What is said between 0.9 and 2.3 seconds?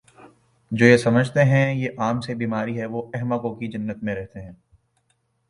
سمجھتے ہیں یہ عام